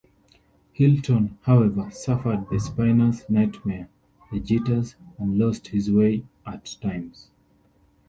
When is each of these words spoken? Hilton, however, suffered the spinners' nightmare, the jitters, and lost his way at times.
Hilton, 0.73 1.37
however, 1.43 1.91
suffered 1.91 2.49
the 2.49 2.59
spinners' 2.59 3.23
nightmare, 3.29 3.87
the 4.31 4.39
jitters, 4.39 4.95
and 5.19 5.37
lost 5.37 5.67
his 5.67 5.91
way 5.91 6.25
at 6.43 6.75
times. 6.81 7.29